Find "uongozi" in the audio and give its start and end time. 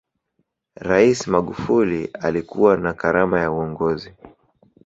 3.51-4.13